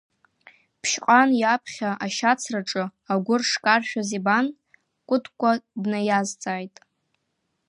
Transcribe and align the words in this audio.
Ԥшьҟан 0.81 1.29
иаԥхьа 1.41 1.89
ашьацраҿы 2.05 2.83
агәыр 3.13 3.41
шкаршәыз 3.49 4.09
ибан, 4.17 4.45
Кәыкәта 5.07 5.51
днаиазҵааит… 5.81 6.75